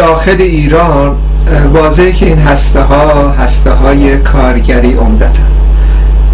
[0.00, 1.16] داخل ایران
[1.74, 5.42] واضحه که این هسته ها هسته های کارگری عمدتا.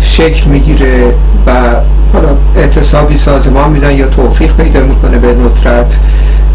[0.01, 1.15] شکل می‌گیره
[1.47, 1.53] و
[2.13, 5.97] حالا اعتصابی سازمان میدن یا توفیق پیدا می‌کنه به ندرت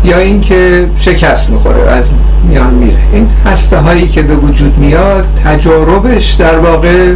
[0.04, 2.12] یا اینکه شکست می‌خوره از
[2.50, 3.00] میان میره.
[3.14, 7.14] این هسته هایی که به وجود میاد تجاربش در واقع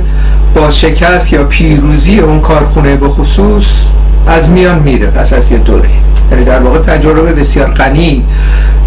[0.55, 3.87] با شکست یا پیروزی اون کارخونه به خصوص
[4.27, 5.89] از میان میره پس از یه دوره.
[6.31, 8.25] یعنی در واقع تجربه بسیار غنی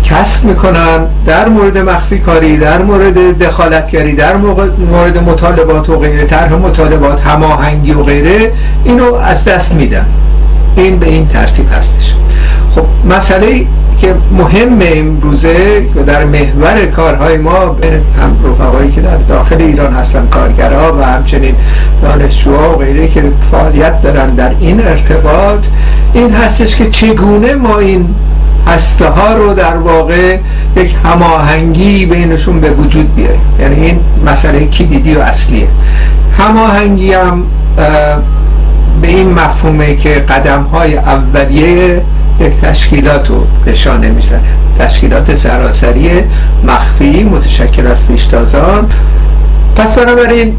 [0.04, 4.36] کسب می‌کنن در مورد مخفی کاری در مورد دخالتگری در
[4.90, 8.52] مورد مطالبات و غیره طرح مطالبات هماهنگی و غیره
[8.84, 10.06] اینو از دست میدن.
[10.76, 12.14] این به این ترتیب هستش.
[12.70, 13.66] خب مسئله
[13.98, 17.76] که مهم امروزه و در محور کارهای ما
[18.20, 21.54] هم رفقایی که در داخل ایران هستن کارگرها و همچنین
[22.02, 25.66] دانشجوها و غیره که فعالیت دارن در این ارتباط
[26.12, 28.14] این هستش که چگونه ما این
[28.66, 30.38] هسته ها رو در واقع
[30.76, 35.68] یک هماهنگی بینشون به وجود بیاریم؟ یعنی این مسئله کلیدی و اصلیه.
[36.38, 37.44] هماهنگی هم
[39.02, 42.02] به این مفهومه که قدم های اولیه
[42.40, 46.10] یک تشکیلات رو نشانه می‌زنه تشکیلات سراسری
[46.64, 48.88] مخفی متشکل از پیشتازان.
[49.76, 50.56] پس بنابراین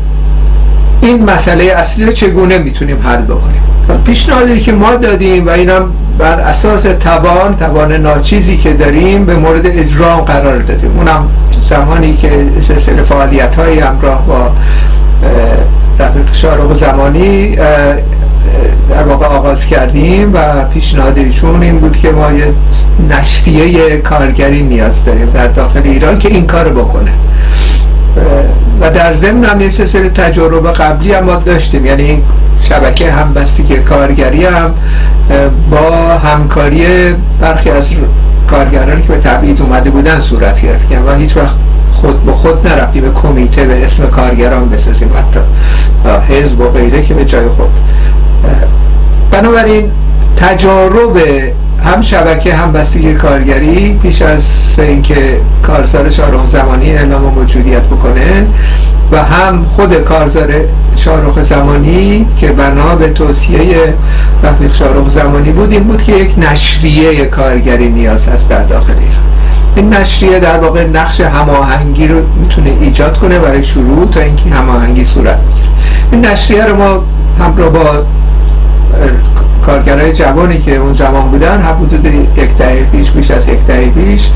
[1.02, 3.62] این مسئله اصلی رو چگونه می‌تونیم حل بکنیم؟
[4.06, 9.68] پیشنهادی که ما دادیم و اینم بر اساس توان توان ناچیزی که داریم به مورد
[9.68, 10.98] اجرا قرار دادیم.
[10.98, 11.28] اونم
[11.70, 14.52] زمانی که سلسله فعالیت های همراه با
[16.00, 17.58] رفیق شارق زمانی
[18.90, 22.54] در واقع آغاز کردیم و پیشنهاد ایشون این بود که ما یه
[23.10, 27.12] نشریه کارگری نیاز داریم در داخل ایران که این کار بکنه.
[28.82, 31.86] و در ضمن هم یه سلسله تجربه قبلی هم ما داشتیم.
[31.86, 32.24] یعنی
[32.62, 34.74] شبکه همبستگی کارگری هم
[35.72, 36.86] با همکاری
[37.42, 37.90] برخی از
[38.48, 40.86] کارگرانی که به تبعید اومده بودن صورت گرفت.
[41.08, 41.56] و هیچ وقت
[41.92, 43.02] خود به خود نرفتیم.
[43.02, 45.10] به کمیته به اسم کارگران بسازیم.
[45.16, 45.40] حتی
[46.34, 47.80] حزب و غیره که به جای خود
[49.32, 49.92] بنابراین
[50.36, 51.18] تجارب
[51.84, 58.48] هم شبکه هم بستگی کارگری پیش از اینکه کارزار شارخ زمانی اعلام موجودیت بکنه
[59.12, 60.54] و هم خود کارزار
[60.96, 63.94] شارخ زمانی که بنا به توصیه
[64.44, 69.24] رفیق شارخ زمانی بود این بود که یک نشریه کارگری نیاز هست در داخل ایران.
[69.76, 75.04] این نشریه در واقع نقش هماهنگی رو می‌تونه ایجاد کنه برای شروع تا اینکه هماهنگی
[75.04, 75.70] صورت می‌گیره
[76.12, 77.04] این نشریه رو ما
[77.40, 78.06] همراه با
[79.66, 84.30] کارگرای جوانی که اون زمان بودن حدود یک دهه پیش بیش از یک دهه پیش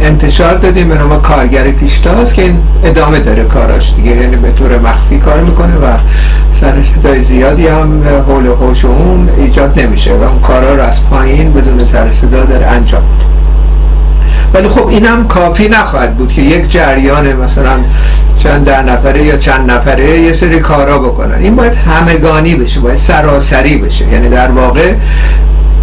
[0.00, 4.10] انتشار دادیم به نام کارگر پیشتاز که این ادامه داره کاراش دیگه.
[4.10, 5.86] یعنی به طور مخفی کار می‌کنه و
[6.52, 11.08] سر صدای زیادی هم حول و حوش اون ایجاد نمیشه و اون کارا رو از
[11.08, 13.24] پایین بدون سر صدا داره انجام میده.
[14.54, 17.78] ولی خب اینم کافی نخواهد بود که یک جریان مثلا
[18.42, 21.42] چند ده نفره یا چند نفره یه سری کارا بکنن.
[21.42, 24.08] این باید همگانی بشه باید سراسری بشه.
[24.08, 24.94] یعنی در واقع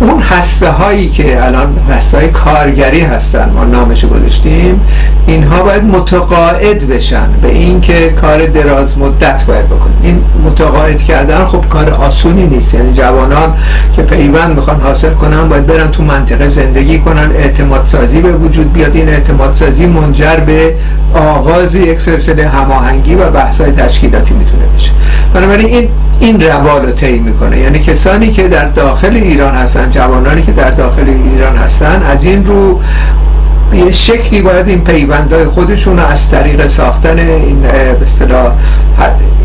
[0.01, 4.81] اون هسته هایی که الان هسته های کارگری هستن ما نامش گذاشتیم
[5.27, 11.69] اینها باید متقاعد بشن به اینکه کار دراز مدت باید بکنیم این متقاعد کردن خب
[11.69, 12.73] کار آسونی نیست.
[12.73, 13.53] یعنی جوانان
[13.95, 18.73] که پیوند می‌خوان حاصل کنن باید برن تو منطقه زندگی کنن اعتماد سازی به وجود
[18.73, 18.95] بیاد.
[18.95, 20.75] این اعتماد سازی منجر به
[21.13, 24.91] آغاز یک سلسله هماهنگی و بحث های تشکیلاتی می‌تونه بشه.
[25.33, 27.59] بنابراین این این روال رو طی می‌کنه.
[27.59, 32.45] یعنی کسانی که در داخل ایران هستن جوانانی که در داخل ایران هستن از این
[32.45, 32.79] رو
[33.73, 38.07] یه شکلی باید این پیوندهای خودشون رو از طریق ساختن این به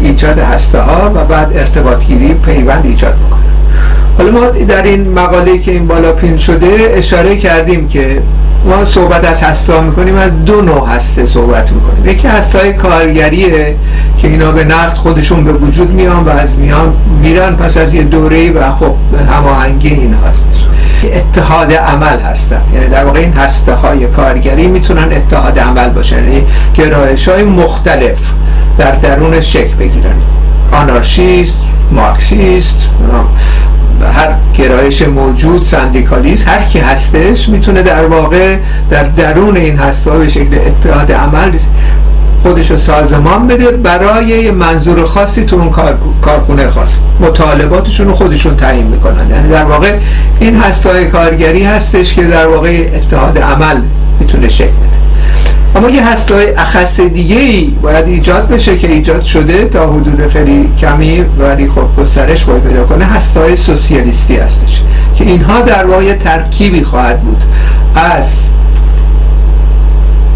[0.01, 3.43] ایجاد هسته ها و بعد ارتباط گیری پیوند ایجاد می‌کنه
[4.19, 8.23] حالا ما در این مقاله که این بالا پین شده اشاره کردیم که
[8.65, 12.07] ما صحبت از هسته می‌کنیم از دو نوع هسته صحبت می‌کنیم.
[12.07, 13.77] یکی هسته های کارگریه
[14.19, 18.03] که اینا به نقد خودشون به وجود میان و از میان میرن پس از یه
[18.03, 18.95] دوره و خب
[19.31, 20.67] هماهنگی این هستش.
[21.13, 22.63] اتحاد عمل هستن.
[22.75, 28.19] یعنی در واقع این هسته های کارگری می‌تونن اتحاد عمل باشن یعنی گرایش های مختلف
[28.79, 30.15] در درون شکل بگیرن.
[30.73, 31.59] آنارشیست
[31.93, 32.91] مارکسیست
[34.15, 38.57] هر گرایش موجود سندیکالیست هر کی هستش می‌تونه در واقع
[38.91, 41.51] در درون این هسته به شکل اتحاد عمل
[42.43, 45.71] خودش رو سازمان بده برای منظور خاصی تو اون
[46.21, 46.97] کارخونه خاص.
[47.21, 49.31] مطالباتشون رو خودشون تعیین می‌کنن.
[49.31, 49.99] یعنی در واقع
[50.41, 53.81] این هسته کارگری هستش که در واقع اتحاد عمل
[54.21, 55.04] می‌تونه شکل بده.
[55.75, 60.73] اما یه هسته اخص دیگه ای باید ایجاد بشه که ایجاد شده تا حدود خیلی
[60.79, 64.83] کمی ولی خب گسترش باید پیدا کنه هسته سوسیالیستی هستش
[65.15, 67.45] که اینها در واقع ترکیبی خواهد بود.
[67.95, 68.51] از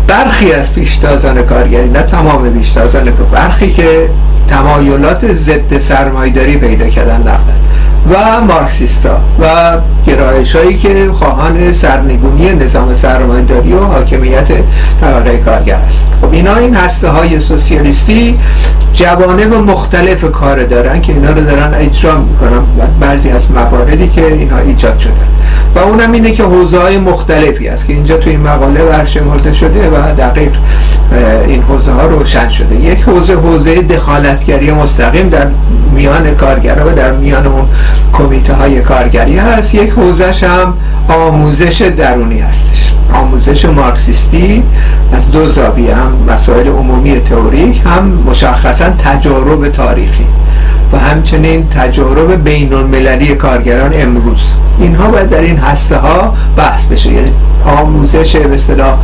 [0.08, 4.10] برخی از پیشتازان کارگری نه تمام پیشتازان که برخی که
[4.48, 7.58] تمایلات ضد سرمایداری پیدا کردن نقدن
[8.10, 14.48] و مارکسیستا و گرایش هایی که خواهان سرنگونی نظام سرمایداری و حاکمیت
[15.00, 16.06] طبقه کارگر است.
[16.20, 18.38] خب اینا این هسته های سوسیالیستی
[18.92, 22.62] جوانب مختلف کار دارن که اینا رو دارن اجرا می‌کنن
[23.00, 25.28] بعضی از مواردی که اینا ایجاد شدن.
[25.74, 29.90] و اونم اینه که حوزه های مختلفی است که اینجا توی این مقاله برشمرده شده
[29.90, 30.56] و دقیق
[31.46, 32.76] این حوزه ها روشن شده.
[32.76, 35.46] یک حوزه حوزه دخالتگری مستقیم در
[35.94, 37.68] میان کارگرها و در میان اون
[38.12, 39.74] کمیته های کارگری هست.
[39.74, 40.74] یک حوزهش هم
[41.08, 42.94] آموزش درونی هستش.
[43.14, 44.62] آموزش مارکسیستی
[45.12, 50.26] از دو زاویه هم مسائل عمومی تئوریک هم مشخصا تجارب تاریخی.
[50.92, 54.58] و همچنین تجارب بین المللی کارگران امروز.
[54.78, 57.12] اینها باید در این هسته ها بحث بشه.
[57.12, 57.30] یعنی
[57.68, 58.98] آموزش به اصطلاح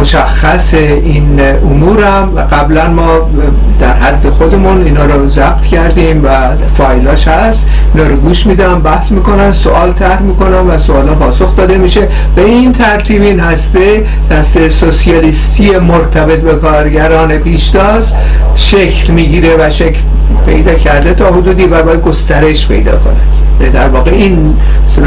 [0.00, 1.98] مشخص این امور
[2.36, 3.30] و قبلا ما
[3.80, 6.28] در حد خودمون اینا رو ضبط کردیم و
[6.74, 7.66] فایلاش هست.
[7.94, 12.08] اینا رو گوش میدم بحث می‌کنن سوال طرح می‌کنن و سوالا پاسخ داده میشه.
[12.36, 18.14] به این ترتیب این هسته دسته سوسیالیستی مرتبط به کارگران پیشتاز
[18.54, 20.00] شکل می‌گیره و شکل
[20.46, 23.70] پیدا کرده تا حدودی و باید گسترش پیدا کنه.
[23.70, 24.56] در واقع این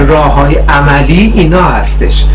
[0.08, 2.26] راه های عملی اینا هستش.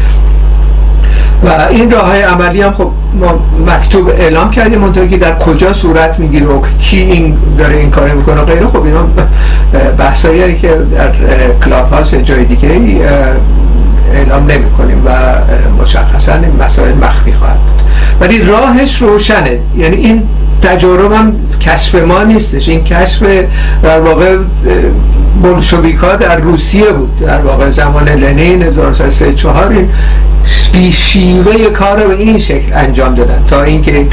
[1.45, 5.73] و این راه های عملی هم خب ما مکتوب اعلام کردیم منطقه که در کجا
[5.73, 8.67] صورت می‌گیره و کی این داره این کار می‌کنه و غیره.
[8.67, 9.07] خب اینا
[9.99, 11.13] بحثایی که در
[11.65, 12.69] کلاب هاست جای دیگه
[14.15, 15.11] اعلام نمی کنیم و
[15.83, 17.83] مشخصا این مسائل مخفی خواهد بود.
[18.21, 19.59] ولی راهش روشنه.
[19.77, 20.23] یعنی این
[20.65, 22.69] تجارب هم کشف ما نیستش.
[22.69, 23.23] این کشف
[23.83, 24.37] در واقع
[25.43, 27.15] بلشویکا در روسیه بود.
[27.17, 29.89] در واقع زمان لنین 1934 این
[30.73, 33.45] بیشیوه کار رو به این شکل انجام دادن.
[33.47, 34.07] تا اینکه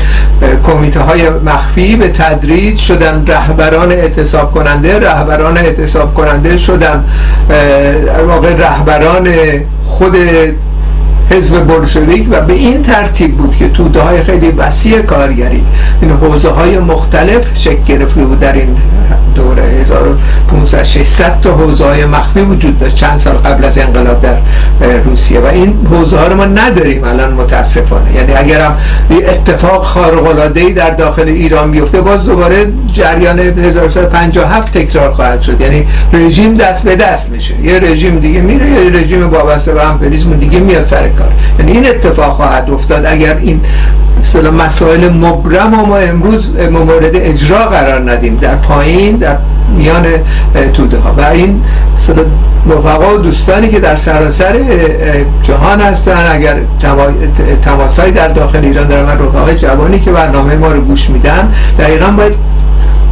[0.64, 7.06] کمیته های مخفی به تدریج شدن رهبران اعتصاب کننده رهبران اعتصاب کننده شدن
[8.28, 9.28] واقع رهبران
[9.84, 10.18] خود
[11.32, 15.66] حزب بلشویک و به این ترتیب بود که توده های خیلی وسیع کارگری
[16.02, 18.78] این حوزه های مختلف شکل گرفته بود در این
[19.36, 22.96] دوره 1500 600 تا حوزه های مخفی وجود داشت.
[22.96, 24.38] چند سال قبل از انقلاب در
[25.04, 25.40] روسیه.
[25.40, 28.16] و این حوزه ها رو ما نداریم الان متاسفانه.
[28.16, 28.78] یعنی اگر هم
[29.28, 35.62] اتفاق خارق العاده ای در داخل ایران بیفته باز دوباره جریان 1357 تکرار خواهد شد.
[35.62, 37.62] یعنی رژیم دست به دست میشه.
[37.64, 41.34] یه رژیم دیگه میره یه رژیم وابسته به امپریالیسم دیگه میاد سر کار.
[41.60, 43.06] یعنی این اتفاق خواهد افتاد.
[43.06, 43.62] اگر این
[44.36, 48.38] مسائل مبرم ما امروز مورد اجرا قرار ندیم.
[48.38, 49.38] در پایین در
[49.78, 50.06] میان
[50.74, 51.14] توده ها.
[51.18, 51.64] و این
[52.70, 54.60] رفقا و دوستانی که در سراسر
[55.42, 56.60] جهان هستن اگر
[57.62, 62.12] تماسایی در داخل ایران دارن من رفقای جوانی که برنامه ما رو گوش میدن دقیقا
[62.12, 62.51] باید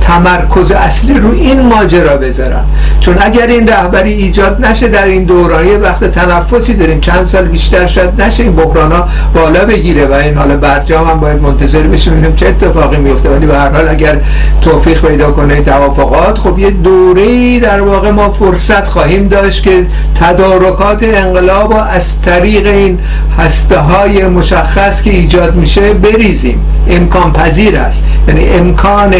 [0.01, 2.63] تمرکز اصلی رو این ماجرا بذارن
[2.99, 6.99] چون اگر این رهبری ایجاد نشه در این دورانی وقت تنفسی داریم.
[6.99, 9.03] چند سال بیشتر شد نشه این بحران
[9.33, 13.29] بالا بگیره و این حال برجام هم باید منتظر بشیم ببینیم چه اتفاقی میفته.
[13.29, 14.21] ولی به هر حال اگر
[14.61, 21.03] توفیق پیدا کنه توافقات خب یه دوره در واقع ما فرصت خواهیم داشت که تدارکات
[21.03, 22.99] انقلاب از طریق این
[23.37, 26.65] هسته های مشخص که ایجاد میشه بریزیم.
[26.89, 28.05] امکان پذیر است.
[28.27, 29.13] یعنی امکان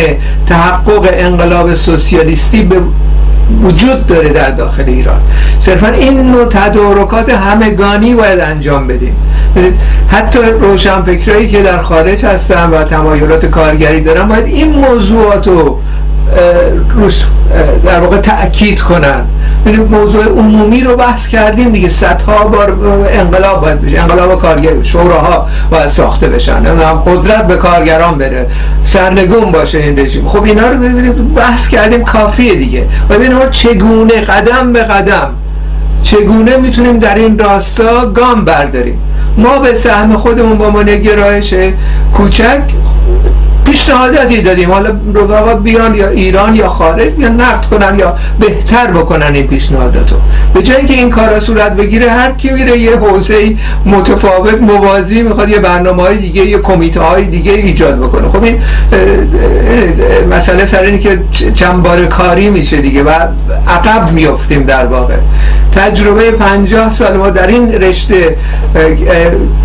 [0.70, 2.82] تحقق انقلاب سوسیالیستی به
[3.64, 5.22] وجود داره در داخل ایران.
[5.60, 9.16] صرفا این نوع تدارکات همگانی باید انجام بدیم.
[10.08, 15.80] حتی روشنفکرایی که در خارج هستن و تمایلات کارگری دارن باید این موضوعات رو
[16.96, 17.24] روش
[17.86, 19.26] در واقع تأکید کنن.
[19.66, 21.88] یعنی موضوع عمومی رو بحث کردیم دیگه.
[21.88, 22.78] صدها بار
[23.10, 24.00] انقلاب باید بشه.
[24.00, 26.64] انقلاب کارگر شوراها باید ساخته بشن.
[27.06, 28.48] قدرت به کارگران بره.
[28.84, 30.28] سرنگون باشه این رژیم.
[30.28, 32.88] خب اینا رو ببینید بحث کردیم کافیه دیگه.
[33.10, 35.30] و ببینید چگونه قدم به قدم
[36.04, 39.02] چگونه می‌تونیم در این راستا گام برداریم؟
[39.38, 41.54] ما به سهم خودمون با ما گرایش
[42.14, 42.62] کوچک
[43.70, 44.72] پیشنهاداتی دادیم.
[44.72, 50.16] حالا رفقا بیان یا ایران یا خارج بیان نقد کنن یا بهتر بکنن این پیشنهاداتو.
[50.54, 55.50] به جایی که این کارا صورت بگیره هر کی میره یه حوزه متفاوت موازی می‌خواد
[55.50, 58.30] یه برنامه های دیگه یه کمیته های دیگه ایجاد بکنه.
[58.30, 58.60] خب این
[60.32, 61.20] مسئله سر اینه که
[61.54, 63.10] چند کاری میشه دیگه و
[63.68, 65.16] عقب میفتیم در واقع.
[65.72, 68.38] تجربه پنجاه سال ما در این رشته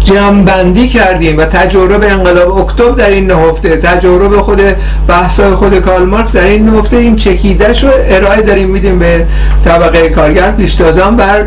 [0.04, 4.62] جمعبندی کردیم و تجربه انقلاب اکتبر در این نهفته تجربه خود
[5.08, 9.26] بحثای خود کارل مارکس در این نهفته این چکیدش رو ارائه داریم میدیم به
[9.64, 10.50] طبقه کارگر.
[10.50, 11.46] پیشتازان بر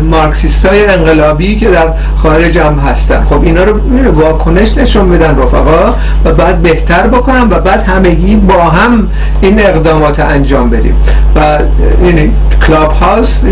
[0.00, 3.24] مارکسیست های انقلابی که در خارج هم هستن.
[3.24, 3.80] خب اینا رو
[4.12, 9.08] واکنش نشون بدن رفقا و بعد بهتر بکنن و بعد همگی با هم
[9.40, 10.96] این اقدامات انجام بدیم.
[11.36, 11.58] و
[12.02, 12.32] این
[12.66, 13.42] کلاب هاوس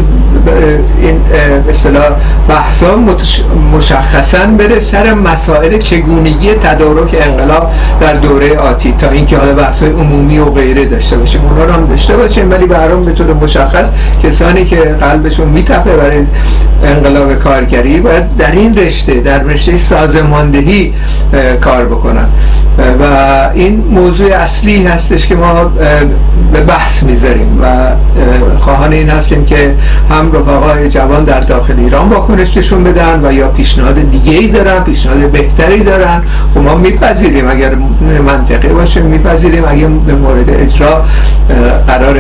[1.01, 1.21] این
[1.69, 2.11] اصطلاح
[2.49, 2.97] بحثا
[3.73, 10.39] مشخصا بره سر مسائل چگونگی تدارک انقلاب در دوره آتی تا اینکه حالا بحث عمومی
[10.39, 11.41] و غیره داشته باشیم.
[11.45, 13.91] اونا رو هم داشته باشیم ولی به به طور مشخص
[14.23, 16.27] کسانی که قلبشون میتپه برای
[16.85, 20.95] انقلاب کارگری باید در این رشته در رشته سازماندهی
[21.61, 22.29] کار بکنن.
[23.01, 23.05] و
[23.55, 25.65] این موضوع اصلی هستش که ما
[26.53, 27.67] به بحث می‌ذاریم و
[28.59, 29.75] خواهان این هستیم که
[30.11, 34.85] هم رفقای جوان در داخل ایران واکنش نشون بدن و یا پیشنهاد دیگه ای دارن
[34.85, 36.23] پیشنهاد بهتری دارن.
[36.55, 39.65] خب ما میپذیریم اگر منطقی باشه میپذیریم.
[39.69, 41.05] اگر به مورد اجرا
[41.87, 42.15] قرار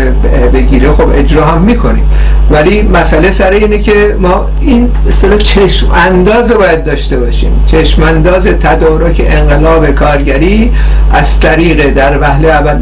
[0.52, 2.04] بگیره خب اجرا هم می‌کنیم.
[2.50, 7.62] ولی مسئله سر اینه که ما این اصطلاح چشم انداز باید داشته باشیم.
[7.66, 10.72] چشم انداز تدارک انقلاب کارگری
[11.12, 12.78] از طریق در وهله اول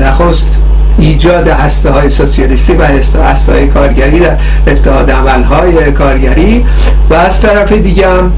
[0.00, 0.62] نخست
[0.98, 2.82] ایجاد هسته های سوسیالیستی و
[3.24, 4.36] هسته های کارگری در
[4.66, 6.66] اتحاد عمل های کارگری
[7.10, 8.32] و از طرف دیگه هم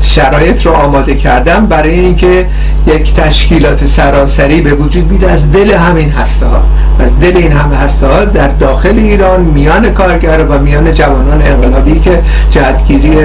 [0.00, 2.46] شرایط رو آماده کردم برای اینکه
[2.86, 5.24] یک تشکیلات سراسری به وجود بیاد.
[5.24, 6.62] از دل همین هسته ها
[6.98, 12.00] از دل این همه هسته ها در داخل ایران میان کارگر و میان جوانان انقلابی
[12.00, 13.16] که جهتگیری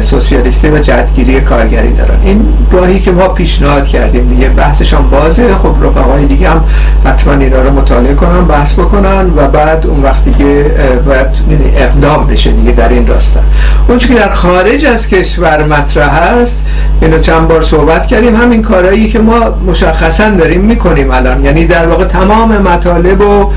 [0.00, 2.18] سوسیالیستی و جهتگیری کارگری دارن.
[2.24, 4.28] این راهی که ما پیشنهاد کردیم.
[4.28, 5.54] دیگه بحثشان بازه.
[5.54, 6.64] خب رفقای دیگه هم
[7.04, 10.64] حتما اینا رو مطالعه کنن بحث بکنن و بعد اون وقت دیگه
[11.06, 13.40] باید یعنی اقدام بشه دیگه در این راستا.
[13.88, 16.64] اون که در خارج از کشور مطرح هست.
[17.02, 18.36] اینو چند بار صحبت کردیم.
[18.36, 21.44] همین کارهایی که ما مشخصا داریم می‌کنیم الان.
[21.44, 23.50] یعنی در واقع تمام مطالب و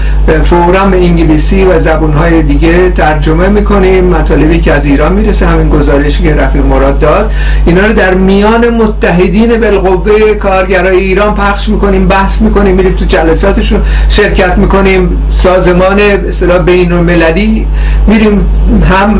[0.43, 4.05] فورا به انگلیسی و زبونهای دیگه ترجمه می‌کنیم.
[4.05, 7.31] مطالبی که از ایران می‌رسه همین گزارشی که رفیق مراد داد.
[7.65, 13.81] اینا رو در میان متحدین بالقوه کارگرای ایران پخش می‌کنیم بحث می‌کنیم میریم تو جلساتشون
[14.09, 15.23] شرکت می‌کنیم.
[15.31, 17.67] سازمان اصطلاح بین المللی
[18.07, 18.49] میریم
[18.89, 19.19] هم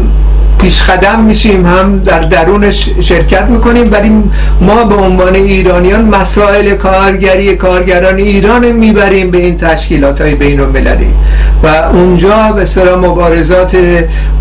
[0.61, 4.23] پیش قدم میشیم هم در درونش شرکت می‌کنیم ولی
[4.61, 11.07] ما به عنوان ایرانیان مسائل کارگری کارگران ایران می‌بریم به این تشکیلات های بین المللی
[11.63, 13.77] و اونجا به سر مبارزات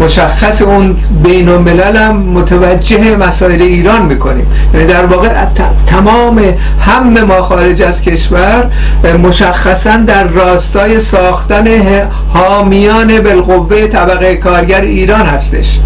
[0.00, 4.46] مشخص اون بین الملل هم متوجه مسائل ایران می‌کنیم.
[4.74, 5.28] یعنی در واقع
[5.86, 6.40] تمام
[6.80, 8.70] هم ما خارج از کشور
[9.22, 11.66] مشخصا در راستای ساختن
[12.28, 15.78] حامیان بالقوه طبقه کارگر ایران هستش.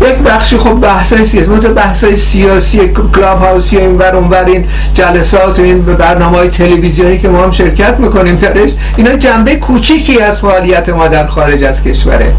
[0.00, 5.58] یک بخشی خب بحثای سیاسی مثل بحثای سیاسی کلاب هاوسی این بر اونور این جلسات
[5.58, 10.40] و این برنامه های تلویزیونی که ما هم شرکت می‌کنیم درش اینا جنبه کوچیکی از
[10.40, 12.34] فعالیت ما در خارج از کشوره.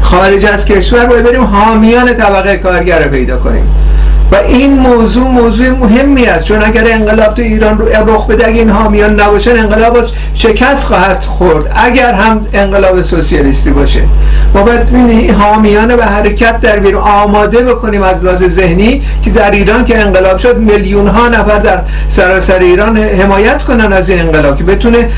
[0.00, 3.74] خارج از کشور باید بریم حامیان طبقه کارگر رو پیدا کنیم.
[4.32, 6.44] و این موضوع موضوع مهمی است.
[6.44, 9.98] چون اگر انقلاب تو ایران رو رخ بده اگه این حامیان نباشن انقلاب
[10.34, 11.72] شکست خواهد خورد.
[11.74, 14.00] اگر هم انقلاب سوسیالیستی باشه.
[14.54, 17.02] ما باید حامیان به حرکت در بیرون.
[17.02, 21.82] آماده بکنیم از لحاظ ذهنی که در ایران که انقلاب شد میلیون ها نفر در
[22.08, 25.08] سراسر ایران حمایت کنن از این انقلاب که بتونه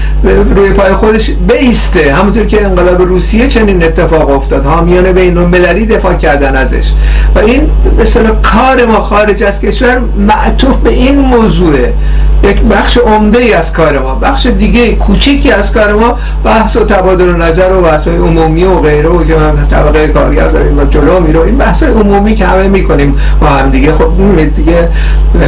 [0.56, 2.14] روی پای خودش بیسته.
[2.14, 4.64] همونطور که انقلاب روسیه چنین اتفاق افتاد.
[4.66, 6.92] حامیان بین المللی دفاع کردن ازش.
[7.34, 11.94] و این مثلا کار ما خارج از کشور معطوف به این موضوعه.
[12.42, 16.84] یک بخش عمده ای از کار ما بخش دیگه کوچیکی از کار ما بحث و
[16.84, 21.20] تبادل نظر و بحث عمومی و غیره و که ما طبقه کارگر داریم و جلو
[21.20, 21.40] میرو.
[21.40, 24.10] این بحث عمومی که همه می‌کنیم با هم دیگه خب
[24.54, 24.88] دیگه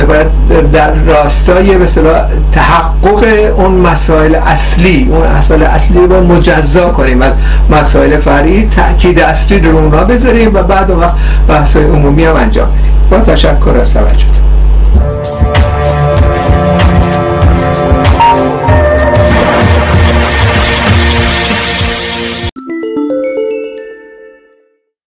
[0.08, 0.26] باید
[0.72, 3.24] در راستای مثلا تحقق
[3.56, 7.22] اون مسائل اصلی اون مسائل اصلی رو مجزا کنیم.
[7.22, 7.32] از
[7.70, 11.14] مسائل فرعی تاکید اصلی رو اونا بذاریم و بعد اون وقت
[11.48, 12.92] بحث عمومی هم انجام بدیم.
[13.10, 14.45] با és akkor aztán lecsüt.